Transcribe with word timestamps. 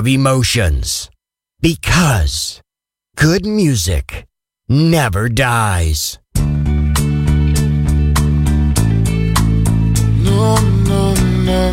Of 0.00 0.08
emotions. 0.08 1.10
Because 1.60 2.62
good 3.16 3.44
music 3.44 4.26
never 4.66 5.28
dies. 5.28 6.18
No, 10.24 10.56
no, 10.88 11.14
no, 11.44 11.72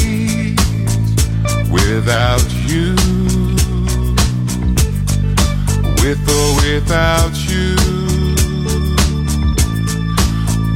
without 2.01 2.51
you. 2.65 2.95
With 6.01 6.23
or 6.37 6.49
without 6.63 7.35
you. 7.47 7.75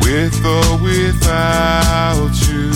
With 0.03 0.45
or 0.45 0.69
without 0.83 2.33
you. 2.47 2.71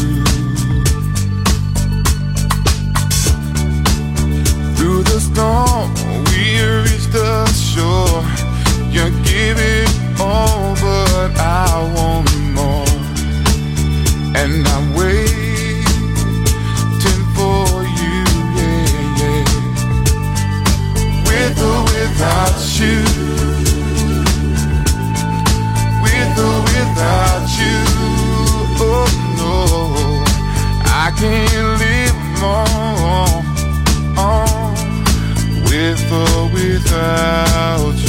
Through 4.76 5.04
the 5.04 5.20
storm, 5.20 5.94
we 6.30 6.44
reach 6.86 7.08
the 7.14 7.46
shore. 7.54 8.24
You 8.90 9.12
give 9.24 9.58
it 9.60 9.90
all, 10.20 10.74
but 10.82 11.38
I 11.38 11.94
want 11.96 12.30
more. 12.58 12.96
And 14.36 14.68
I'm 14.68 14.89
without 36.92 37.96
you. 38.04 38.09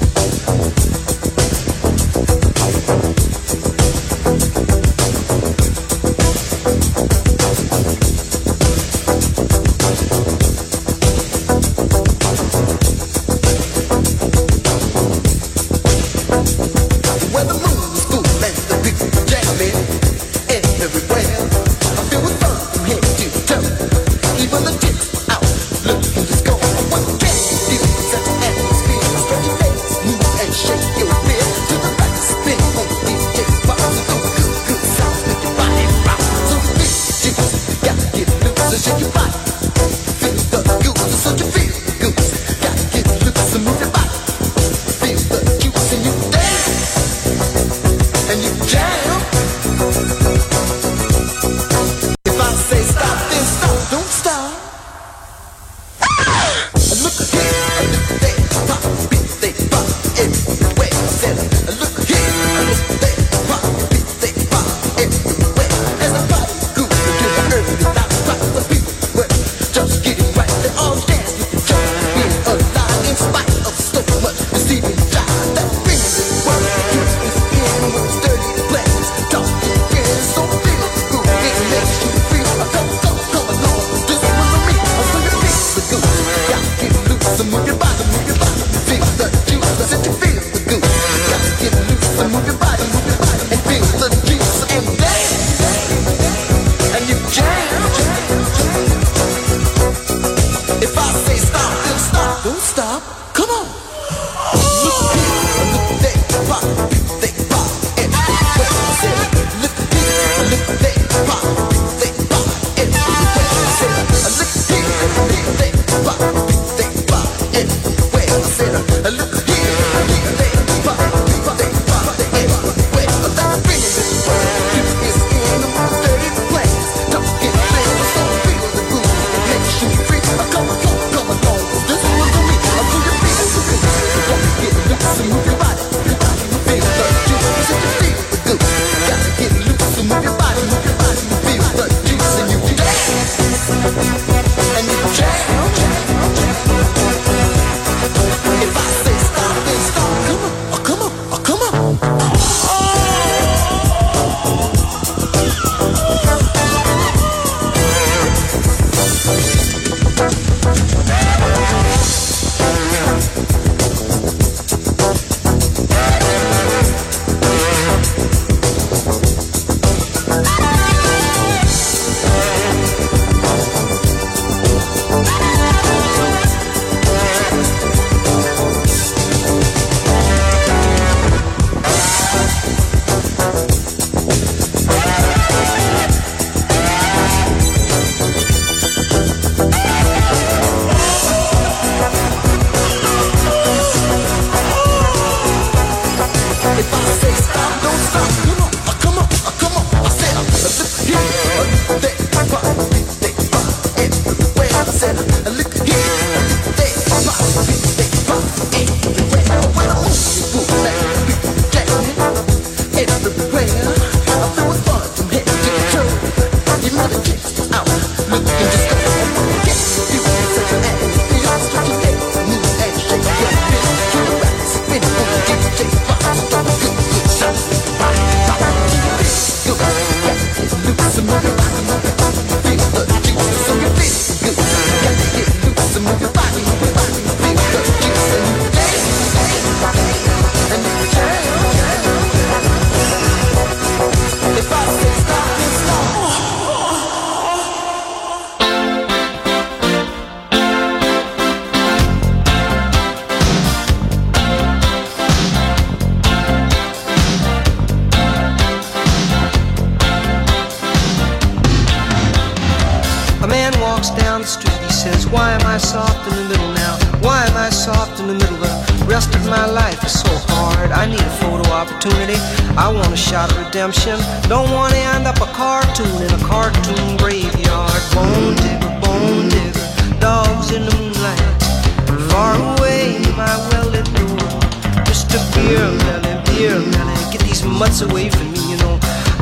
Beer 286.61 286.77
Melly, 286.77 287.17
get 287.33 287.41
these 287.41 287.63
mutts 287.65 288.01
away 288.01 288.29
from 288.29 288.51
me, 288.53 288.61
you 288.69 288.77
know. 288.77 288.99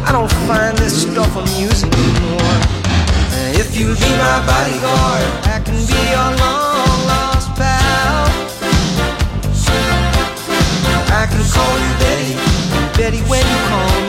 I 0.08 0.12
don't 0.14 0.32
find 0.48 0.78
this 0.78 1.02
stuff 1.02 1.36
amusing 1.36 1.92
anymore. 1.92 2.58
If 3.60 3.76
you'll 3.76 4.00
be 4.00 4.12
my 4.24 4.40
bodyguard, 4.48 5.28
I 5.44 5.60
can 5.60 5.76
be 5.84 6.00
your 6.16 6.32
long 6.40 7.00
lost 7.12 7.52
pal. 7.60 8.24
I 11.12 11.28
can 11.28 11.44
call 11.52 11.76
you 11.84 11.92
Betty, 12.00 12.32
Betty 12.96 13.22
when 13.28 13.44
you 13.44 13.60
call 13.68 13.92
me, 14.08 14.09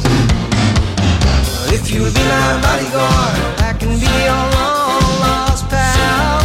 If 1.73 1.89
you'll 1.89 2.11
be 2.11 2.19
my 2.19 2.59
bodyguard, 2.61 3.39
I 3.63 3.73
can 3.79 3.97
be 3.97 4.11
your 4.27 4.43
long 4.55 5.19
lost 5.23 5.69
pal. 5.69 6.43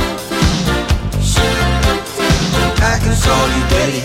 I 2.78 2.94
can 3.02 3.14
call 3.24 3.46
you 3.54 3.62
Betty, 3.72 4.02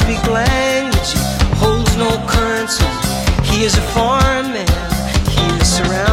speak 0.00 0.22
language, 0.26 1.12
he 1.12 1.20
holds 1.62 1.96
no 1.96 2.10
currency. 2.26 2.84
He 3.50 3.64
is 3.64 3.76
a 3.76 3.84
foreign 3.94 4.52
man, 4.52 4.68
he 5.28 5.44
is 5.60 5.68
surrounded 5.76 6.09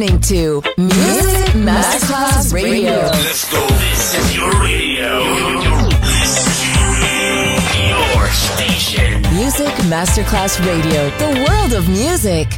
listening 0.00 0.20
to 0.20 0.62
Music 0.78 1.54
Masterclass 1.54 2.54
Radio. 2.54 2.92
Let's 2.92 3.50
go. 3.52 3.66
This 3.66 4.14
is 4.14 4.36
your 4.36 4.50
radio. 4.62 5.22
Your 7.86 8.28
station. 8.28 9.20
Music 9.34 9.68
Masterclass 9.90 10.58
Radio, 10.64 11.10
the 11.18 11.46
world 11.46 11.74
of 11.74 11.86
music. 11.90 12.48